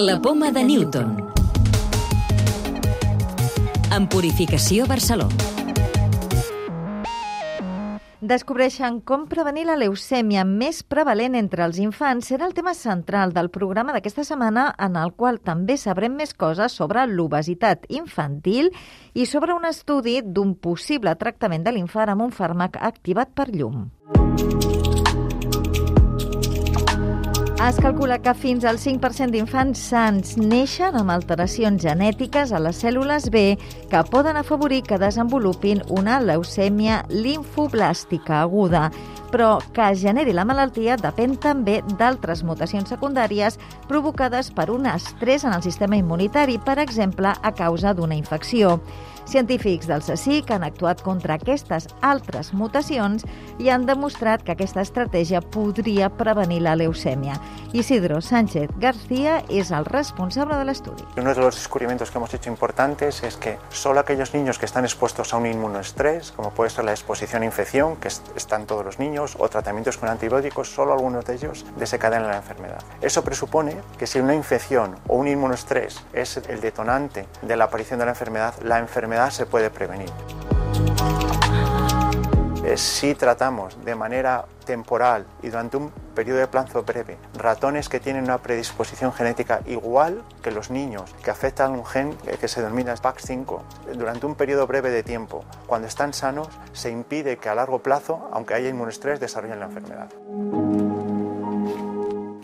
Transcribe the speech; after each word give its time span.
La 0.00 0.22
poma 0.22 0.52
de 0.52 0.62
Newton. 0.62 1.16
En 3.90 4.04
Purificació 4.06 4.84
Barcelona. 4.86 5.34
Descobreixen 8.20 9.00
com 9.02 9.24
prevenir 9.26 9.66
la 9.66 9.74
leucèmia 9.74 10.44
més 10.46 10.84
prevalent 10.86 11.34
entre 11.34 11.66
els 11.66 11.82
infants 11.82 12.30
serà 12.30 12.46
el 12.46 12.54
tema 12.54 12.76
central 12.78 13.34
del 13.34 13.50
programa 13.50 13.90
d'aquesta 13.96 14.22
setmana 14.22 14.68
en 14.78 14.94
el 15.02 15.16
qual 15.18 15.42
també 15.42 15.74
sabrem 15.74 16.14
més 16.14 16.30
coses 16.30 16.78
sobre 16.78 17.02
l'obesitat 17.10 17.90
infantil 17.90 18.70
i 19.18 19.26
sobre 19.26 19.58
un 19.58 19.66
estudi 19.66 20.20
d'un 20.22 20.54
possible 20.54 21.18
tractament 21.18 21.66
de 21.66 21.74
l'infant 21.74 22.14
amb 22.14 22.28
un 22.30 22.30
fàrmac 22.30 22.78
activat 22.78 23.34
per 23.34 23.50
llum. 23.50 23.88
Es 27.58 27.74
calcula 27.82 28.20
que 28.22 28.30
fins 28.38 28.62
al 28.62 28.76
5% 28.78 29.34
d'infants 29.34 29.80
sants 29.90 30.36
neixen 30.38 30.94
amb 30.94 31.10
alteracions 31.10 31.82
genètiques 31.82 32.52
a 32.54 32.60
les 32.62 32.78
cèl·lules 32.78 33.26
B 33.34 33.42
que 33.90 34.02
poden 34.12 34.38
afavorir 34.38 34.84
que 34.86 35.00
desenvolupin 35.02 35.82
una 35.90 36.20
leucèmia 36.22 37.00
linfoblàstica 37.10 38.38
aguda, 38.44 38.84
però 39.34 39.56
que 39.74 39.90
generi 39.98 40.36
la 40.38 40.46
malaltia 40.46 41.00
depèn 41.02 41.34
també 41.42 41.80
d'altres 41.98 42.44
mutacions 42.46 42.94
secundàries 42.94 43.58
provocades 43.90 44.52
per 44.54 44.70
un 44.70 44.86
estrès 44.86 45.42
en 45.42 45.58
el 45.58 45.66
sistema 45.66 45.98
immunitari, 45.98 46.60
per 46.62 46.78
exemple, 46.78 47.34
a 47.34 47.54
causa 47.58 47.90
d'una 47.90 48.14
infecció. 48.14 48.78
Científics 49.28 49.86
del 49.86 50.00
CSIC 50.00 50.50
han 50.56 50.62
actuat 50.64 51.02
contra 51.04 51.34
aquestes 51.36 51.84
altres 52.00 52.54
mutacions 52.56 53.26
i 53.60 53.68
han 53.68 53.84
demostrat 53.84 54.40
que 54.40 54.54
aquesta 54.54 54.80
estratègia 54.80 55.42
podria 55.44 56.08
prevenir 56.08 56.62
la 56.64 56.72
leucèmia. 56.80 57.36
Isidro 57.76 58.22
Sánchez 58.22 58.70
García 58.80 59.42
es 59.50 59.70
el 59.70 59.84
responsable 59.84 60.56
del 60.56 60.70
estudio. 60.70 61.06
Uno 61.18 61.34
de 61.34 61.40
los 61.42 61.56
descubrimientos 61.56 62.10
que 62.10 62.16
hemos 62.16 62.32
hecho 62.32 62.48
importantes 62.48 63.22
es 63.22 63.36
que 63.36 63.58
solo 63.68 64.00
aquellos 64.00 64.32
niños 64.32 64.58
que 64.58 64.64
están 64.64 64.84
expuestos 64.84 65.34
a 65.34 65.36
un 65.36 65.44
inmunoestrés, 65.44 66.32
como 66.32 66.50
puede 66.52 66.70
ser 66.70 66.86
la 66.86 66.92
exposición 66.92 67.42
a 67.42 67.44
infección, 67.44 67.96
que 67.96 68.08
están 68.08 68.64
todos 68.64 68.82
los 68.82 68.98
niños, 68.98 69.36
o 69.38 69.46
tratamientos 69.50 69.98
con 69.98 70.08
antibióticos, 70.08 70.70
solo 70.72 70.94
algunos 70.94 71.26
de 71.26 71.34
ellos 71.34 71.66
desencadenan 71.76 72.28
la 72.28 72.38
enfermedad. 72.38 72.82
Eso 73.02 73.22
presupone 73.22 73.76
que 73.98 74.06
si 74.06 74.20
una 74.20 74.34
infección 74.34 74.96
o 75.06 75.16
un 75.16 75.28
inmunoestrés 75.28 76.02
es 76.14 76.38
el 76.38 76.62
detonante 76.62 77.26
de 77.42 77.56
la 77.56 77.64
aparición 77.64 77.98
de 77.98 78.06
la 78.06 78.12
enfermedad, 78.12 78.54
la 78.62 78.78
enfermedad 78.78 79.17
se 79.30 79.46
puede 79.46 79.70
prevenir. 79.70 80.10
Eh, 82.64 82.76
si 82.76 83.14
tratamos 83.14 83.82
de 83.84 83.94
manera 83.94 84.44
temporal 84.66 85.26
y 85.42 85.48
durante 85.48 85.78
un 85.78 85.90
periodo 86.14 86.40
de 86.40 86.48
plazo 86.48 86.82
breve 86.82 87.16
ratones 87.34 87.88
que 87.88 87.98
tienen 87.98 88.24
una 88.24 88.38
predisposición 88.38 89.12
genética 89.12 89.62
igual 89.66 90.22
que 90.42 90.50
los 90.50 90.70
niños, 90.70 91.14
que 91.24 91.30
afectan 91.30 91.72
un 91.72 91.86
gen 91.86 92.16
que 92.40 92.48
se 92.48 92.60
denomina 92.60 92.94
PAX5, 92.94 93.60
durante 93.94 94.26
un 94.26 94.34
periodo 94.34 94.66
breve 94.66 94.90
de 94.90 95.02
tiempo, 95.02 95.44
cuando 95.66 95.88
están 95.88 96.12
sanos, 96.12 96.48
se 96.72 96.90
impide 96.90 97.38
que 97.38 97.48
a 97.48 97.54
largo 97.54 97.78
plazo, 97.78 98.28
aunque 98.32 98.54
haya 98.54 98.68
inmunoestrés, 98.68 99.18
desarrollen 99.18 99.60
la 99.60 99.66
enfermedad 99.66 100.08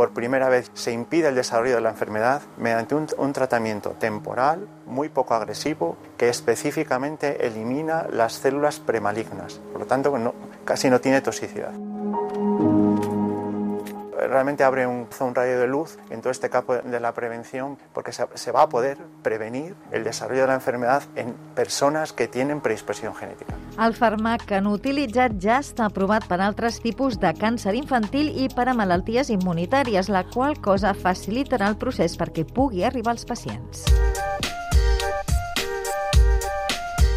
por 0.00 0.14
primera 0.14 0.48
vez 0.48 0.70
se 0.72 0.92
impide 0.92 1.28
el 1.28 1.34
desarrollo 1.34 1.74
de 1.74 1.82
la 1.82 1.90
enfermedad 1.90 2.40
mediante 2.56 2.94
un, 2.94 3.32
tratamiento 3.34 3.90
temporal 3.90 4.66
muy 4.86 5.10
poco 5.10 5.34
agresivo 5.34 5.98
que 6.16 6.30
específicamente 6.30 7.46
elimina 7.46 8.06
las 8.10 8.32
células 8.32 8.80
premalignas. 8.80 9.60
Por 9.72 9.82
lo 9.82 9.86
tanto, 9.86 10.34
casi 10.64 10.88
no 10.88 11.02
tiene 11.02 11.20
toxicidad 11.20 11.74
realmente 14.30 14.64
abre 14.64 14.86
un, 14.86 15.08
un, 15.20 15.34
rayo 15.34 15.58
de 15.58 15.66
luz 15.66 15.98
en 16.10 16.20
todo 16.20 16.30
este 16.30 16.48
campo 16.48 16.76
de 16.76 17.00
la 17.00 17.12
prevención 17.12 17.76
porque 17.92 18.12
se, 18.12 18.24
se, 18.34 18.52
va 18.52 18.62
a 18.62 18.68
poder 18.68 18.96
prevenir 19.22 19.74
el 19.90 20.04
desarrollo 20.04 20.42
de 20.42 20.46
la 20.46 20.54
enfermedad 20.54 21.02
en 21.16 21.34
persones 21.54 22.12
que 22.12 22.28
tienen 22.28 22.60
predisposició 22.60 23.12
genètica. 23.12 23.54
El 23.78 23.94
fàrmac 23.96 24.46
que 24.46 24.58
han 24.58 24.68
utilitzat 24.70 25.36
ja 25.42 25.58
està 25.60 25.88
aprovat 25.90 26.26
per 26.30 26.40
altres 26.40 26.80
tipus 26.84 27.18
de 27.20 27.32
càncer 27.36 27.74
infantil 27.78 28.30
i 28.30 28.48
per 28.54 28.68
a 28.70 28.76
malalties 28.76 29.32
immunitàries, 29.34 30.08
la 30.12 30.24
qual 30.30 30.58
cosa 30.60 30.94
facilitarà 30.94 31.70
el 31.70 31.78
procés 31.80 32.16
perquè 32.20 32.46
pugui 32.46 32.86
arribar 32.86 33.16
als 33.16 33.26
pacients. 33.26 33.86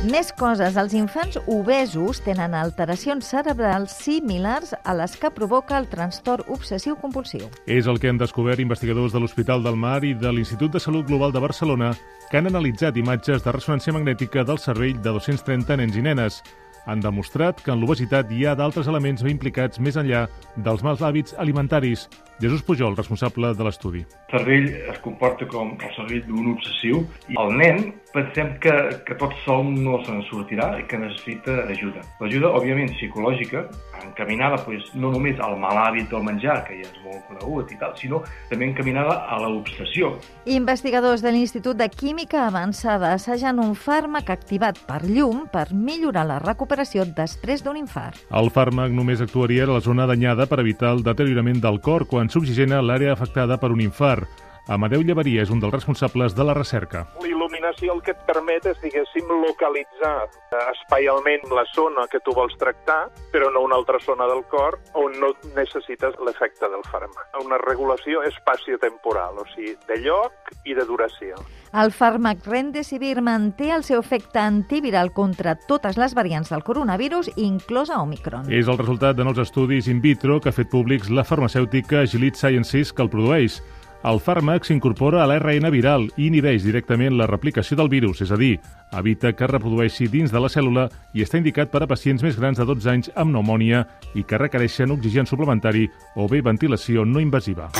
Més 0.04 0.34
coses. 0.36 0.76
Els 0.76 0.92
infants 1.00 1.38
obesos 1.48 2.20
tenen 2.26 2.52
alteracions 2.60 3.30
cerebrals 3.32 3.94
similars 4.04 4.74
a 4.84 4.96
les 5.00 5.14
que 5.16 5.32
provoca 5.32 5.78
el 5.80 5.88
trastorn 5.88 6.50
obsessiu-compulsiu. 6.52 7.46
És 7.72 7.88
el 7.88 8.02
que 8.04 8.12
han 8.12 8.20
descobert 8.20 8.60
investigadors 8.60 9.16
de 9.16 9.22
l'Hospital 9.24 9.64
del 9.64 9.80
Mar 9.80 10.02
i 10.04 10.12
de 10.12 10.34
l'Institut 10.36 10.76
de 10.76 10.82
Salut 10.84 11.08
Global 11.08 11.32
de 11.32 11.40
Barcelona 11.46 11.94
que 12.30 12.42
han 12.42 12.52
analitzat 12.52 13.00
imatges 13.00 13.46
de 13.46 13.56
ressonància 13.56 13.96
magnètica 13.96 14.44
del 14.44 14.60
cervell 14.60 15.00
de 15.00 15.16
230 15.16 15.80
nens 15.80 15.96
i 15.96 16.04
nenes 16.04 16.42
han 16.86 17.00
demostrat 17.00 17.62
que 17.64 17.72
en 17.72 17.80
l'obesitat 17.80 18.32
hi 18.32 18.44
ha 18.44 18.58
d'altres 18.60 18.90
elements 18.92 19.24
implicats 19.24 19.80
més 19.80 19.96
enllà 19.96 20.26
dels 20.66 20.84
mals 20.84 21.00
hàbits 21.00 21.36
alimentaris. 21.40 22.10
Jesús 22.40 22.64
Pujol, 22.64 22.96
responsable 22.98 23.54
de 23.54 23.68
l'estudi. 23.68 24.06
El 24.30 24.40
cervell 24.40 24.70
es 24.94 25.00
comporta 25.04 25.48
com 25.50 25.76
el 25.78 25.94
cervell 25.98 26.24
d'un 26.28 26.54
obsessiu 26.56 27.04
i 27.30 27.38
el 27.40 27.54
nen 27.60 27.94
pensem 28.14 28.54
que, 28.62 28.74
que 29.08 29.16
tot 29.18 29.34
sol 29.44 29.66
no 29.74 29.98
se'n 30.06 30.22
sortirà 30.30 30.70
i 30.80 30.86
que 30.90 31.00
necessita 31.02 31.64
ajuda. 31.66 32.04
L'ajuda, 32.22 32.52
òbviament, 32.54 32.92
psicològica, 32.94 33.66
encaminada 34.04 34.60
pues, 34.66 34.86
no 34.94 35.12
només 35.14 35.40
al 35.42 35.58
mal 35.62 35.78
hàbit 35.82 36.12
del 36.12 36.26
menjar, 36.26 36.60
que 36.68 36.78
ja 36.78 36.86
és 36.86 37.00
molt 37.06 37.26
conegut 37.30 37.74
i 37.74 37.80
tal, 37.82 37.96
sinó 37.98 38.22
també 38.52 38.70
encaminada 38.70 39.18
a 39.26 39.40
l'obsessió. 39.42 40.14
Investigadors 40.46 41.24
de 41.26 41.34
l'Institut 41.34 41.80
de 41.80 41.90
Química 41.90 42.46
Avançada 42.48 43.14
assagen 43.18 43.62
un 43.64 43.74
fàrmac 43.74 44.30
activat 44.34 44.78
per 44.88 45.02
llum 45.08 45.48
per 45.52 45.70
millorar 45.74 46.28
la 46.30 46.40
recuperació 46.44 47.08
després 47.10 47.66
d'un 47.66 47.80
infart. 47.80 48.22
El 48.30 48.52
fàrmac 48.54 48.94
només 48.94 49.24
actuaria 49.26 49.66
a 49.66 49.74
la 49.74 49.82
zona 49.82 50.06
danyada 50.10 50.46
per 50.50 50.62
evitar 50.62 50.94
el 50.94 51.04
deteriorament 51.06 51.64
del 51.64 51.82
cor 51.82 52.06
quan 52.10 52.23
s'oxigena 52.30 52.82
l'àrea 52.82 53.14
afectada 53.14 53.58
per 53.58 53.72
un 53.72 53.82
infart. 53.82 54.43
Amadeu 54.72 55.02
Llevaria 55.04 55.42
és 55.44 55.50
un 55.52 55.60
dels 55.60 55.74
responsables 55.74 56.38
de 56.38 56.44
la 56.48 56.54
recerca. 56.56 57.02
L'il·luminació 57.20 57.98
el 57.98 58.00
que 58.06 58.14
et 58.14 58.22
permet 58.24 58.64
és, 58.70 58.78
diguéssim, 58.80 59.28
localitzar 59.44 60.30
espaialment 60.72 61.44
la 61.52 61.66
zona 61.74 62.06
que 62.08 62.22
tu 62.24 62.32
vols 62.32 62.56
tractar, 62.62 63.10
però 63.34 63.50
no 63.52 63.66
una 63.66 63.76
altra 63.76 64.00
zona 64.00 64.28
del 64.32 64.46
cor 64.48 64.80
on 64.96 65.20
no 65.20 65.34
necessites 65.58 66.16
l'efecte 66.24 66.70
del 66.72 66.86
fàrmac. 66.88 67.36
Una 67.44 67.60
regulació 67.60 68.24
espaciotemporal, 68.24 69.42
o 69.44 69.46
sigui, 69.52 69.76
de 69.90 70.00
lloc 70.06 70.56
i 70.64 70.78
de 70.78 70.88
duració. 70.88 71.36
El 71.74 71.92
fàrmac 71.92 72.46
Remdesivir 72.48 73.18
manté 73.26 73.72
el 73.74 73.84
seu 73.84 74.00
efecte 74.00 74.40
antiviral 74.40 75.12
contra 75.12 75.58
totes 75.58 75.98
les 76.00 76.14
variants 76.16 76.54
del 76.54 76.64
coronavirus, 76.64 77.34
inclosa 77.36 78.00
Omicron. 78.00 78.48
És 78.48 78.72
el 78.72 78.80
resultat 78.80 79.18
de 79.18 79.28
nous 79.28 79.44
estudis 79.44 79.90
in 79.92 80.00
vitro 80.00 80.40
que 80.40 80.54
ha 80.54 80.56
fet 80.56 80.72
públics 80.72 81.12
la 81.12 81.28
farmacèutica 81.28 82.06
Gilead 82.08 82.40
Sciences 82.40 82.94
que 82.94 83.04
el 83.04 83.12
produeix. 83.12 83.60
El 84.04 84.20
fàrmac 84.20 84.66
s'incorpora 84.68 85.22
a 85.24 85.28
l'ARN 85.30 85.70
viral 85.72 86.10
i 86.18 86.26
inhibeix 86.28 86.66
directament 86.66 87.16
la 87.16 87.28
replicació 87.30 87.78
del 87.80 87.88
virus, 87.88 88.20
és 88.26 88.34
a 88.36 88.40
dir, 88.40 88.58
evita 89.00 89.32
que 89.32 89.48
es 89.48 89.52
reprodueixi 89.52 90.10
dins 90.12 90.34
de 90.34 90.42
la 90.44 90.52
cèl·lula 90.52 90.90
i 91.16 91.24
està 91.24 91.40
indicat 91.40 91.72
per 91.72 91.86
a 91.86 91.88
pacients 91.88 92.24
més 92.26 92.36
grans 92.36 92.60
de 92.60 92.68
12 92.68 92.92
anys 92.92 93.12
amb 93.16 93.32
pneumònia 93.32 93.86
i 94.20 94.28
que 94.28 94.42
requereixen 94.42 94.92
oxigen 94.92 95.30
suplementari 95.30 95.88
o 96.20 96.28
bé 96.28 96.44
ventilació 96.44 97.08
no 97.08 97.24
invasiva. 97.24 97.72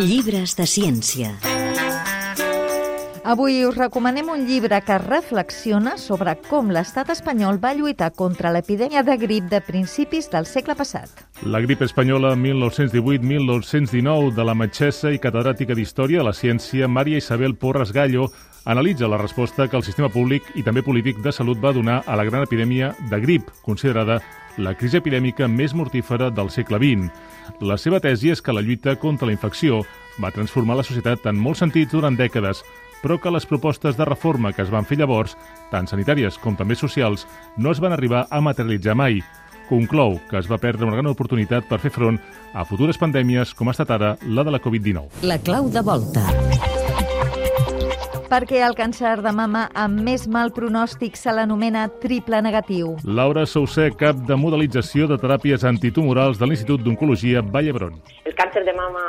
Llibres 0.00 0.56
de 0.56 0.64
ciència. 0.64 1.51
Avui 3.24 3.62
us 3.62 3.76
recomanem 3.76 4.26
un 4.32 4.48
llibre 4.48 4.80
que 4.82 4.96
reflexiona 4.98 5.92
sobre 5.94 6.32
com 6.48 6.72
l'estat 6.74 7.12
espanyol 7.14 7.60
va 7.62 7.70
lluitar 7.78 8.08
contra 8.18 8.50
l'epidèmia 8.50 9.04
de 9.06 9.14
grip 9.16 9.46
de 9.46 9.60
principis 9.62 10.26
del 10.32 10.48
segle 10.50 10.74
passat. 10.74 11.22
La 11.46 11.60
grip 11.62 11.84
espanyola 11.86 12.34
1918-1919 12.34 14.34
de 14.34 14.48
la 14.48 14.56
metgessa 14.58 15.14
i 15.14 15.22
catedràtica 15.22 15.78
d'Història 15.78 16.18
de 16.18 16.26
la 16.26 16.34
Ciència 16.34 16.90
Maria 16.90 17.22
Isabel 17.22 17.54
Porras 17.54 17.94
Gallo 17.94 18.26
analitza 18.64 19.06
la 19.06 19.22
resposta 19.22 19.68
que 19.68 19.78
el 19.78 19.86
sistema 19.86 20.10
públic 20.10 20.42
i 20.58 20.66
també 20.66 20.82
polític 20.82 21.22
de 21.22 21.30
salut 21.30 21.62
va 21.62 21.72
donar 21.72 22.02
a 22.06 22.18
la 22.18 22.26
gran 22.26 22.42
epidèmia 22.42 22.90
de 23.06 23.22
grip, 23.22 23.54
considerada 23.62 24.18
la 24.58 24.74
crisi 24.74 24.98
epidèmica 24.98 25.46
més 25.46 25.78
mortífera 25.78 26.34
del 26.34 26.50
segle 26.50 26.82
XX. 26.82 27.06
La 27.62 27.78
seva 27.78 28.02
tesi 28.02 28.34
és 28.34 28.42
que 28.42 28.52
la 28.52 28.66
lluita 28.66 28.98
contra 28.98 29.30
la 29.30 29.38
infecció 29.38 29.84
va 30.20 30.32
transformar 30.34 30.76
la 30.76 30.86
societat 30.86 31.26
en 31.30 31.38
molts 31.38 31.62
sentits 31.62 31.94
durant 31.94 32.16
dècades, 32.18 32.64
però 33.02 33.18
que 33.20 33.32
les 33.34 33.46
propostes 33.46 33.98
de 33.98 34.06
reforma 34.08 34.52
que 34.52 34.62
es 34.62 34.72
van 34.72 34.86
fer 34.88 34.98
llavors, 35.00 35.36
tant 35.70 35.88
sanitàries 35.90 36.38
com 36.40 36.56
també 36.56 36.78
socials, 36.78 37.26
no 37.56 37.72
es 37.72 37.82
van 37.82 37.92
arribar 37.92 38.26
a 38.30 38.40
materialitzar 38.40 38.96
mai. 38.96 39.20
Conclou 39.68 40.18
que 40.30 40.38
es 40.40 40.50
va 40.50 40.60
perdre 40.60 40.86
una 40.86 40.98
gran 40.98 41.12
oportunitat 41.12 41.68
per 41.68 41.80
fer 41.82 41.92
front 41.94 42.20
a 42.52 42.66
futures 42.68 43.00
pandèmies 43.00 43.54
com 43.56 43.68
ha 43.68 43.76
estat 43.76 43.94
ara 43.98 44.16
la 44.26 44.44
de 44.44 44.54
la 44.54 44.62
Covid-19. 44.62 45.26
La 45.26 45.40
clau 45.42 45.70
de 45.72 45.82
volta. 45.82 46.71
Perquè 48.32 48.62
el 48.64 48.72
càncer 48.72 49.18
de 49.20 49.28
mama 49.36 49.66
amb 49.76 50.00
més 50.06 50.22
mal 50.24 50.54
pronòstic 50.56 51.18
se 51.20 51.34
l'anomena 51.36 51.82
triple 52.00 52.40
negatiu. 52.40 52.94
Laura 53.04 53.44
Sousser, 53.44 53.90
cap 54.00 54.22
de 54.28 54.38
modelització 54.40 55.04
de 55.10 55.18
teràpies 55.20 55.66
antitumorals 55.68 56.40
de 56.40 56.48
l'Institut 56.48 56.80
d'Oncologia 56.80 57.44
Vall 57.44 57.68
d'Hebron. 57.68 58.00
El 58.24 58.34
cáncer 58.34 58.64
de 58.64 58.72
mama 58.72 59.04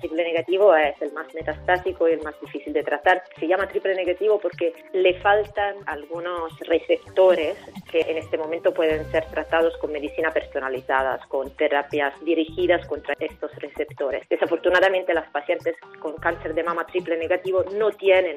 triple 0.00 0.22
negativo 0.22 0.74
es 0.76 1.00
el 1.02 1.12
más 1.12 1.26
metastásico 1.34 2.08
y 2.08 2.12
el 2.12 2.22
más 2.22 2.34
difícil 2.40 2.72
de 2.72 2.82
tratar. 2.82 3.22
Se 3.38 3.48
llama 3.48 3.66
triple 3.66 3.94
negativo 3.94 4.38
porque 4.40 4.72
le 4.92 5.14
faltan 5.20 5.76
algunos 5.86 6.56
receptores 6.60 7.56
que 7.90 8.00
en 8.00 8.18
este 8.18 8.38
momento 8.38 8.72
pueden 8.72 9.04
ser 9.10 9.24
tratados 9.26 9.76
con 9.78 9.92
medicina 9.92 10.30
personalizadas, 10.30 11.24
con 11.26 11.50
terapias 11.56 12.14
dirigidas 12.24 12.86
contra 12.86 13.14
estos 13.18 13.50
receptores. 13.56 14.22
Desafortunadamente, 14.28 15.14
las 15.14 15.28
pacientes 15.30 15.74
con 15.98 16.14
cáncer 16.16 16.54
de 16.54 16.62
mama 16.62 16.86
triple 16.86 17.16
negativo 17.16 17.64
no 17.76 17.90
tienen 17.90 18.36